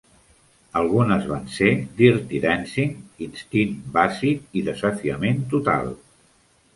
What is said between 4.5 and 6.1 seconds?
i "Desafiament total".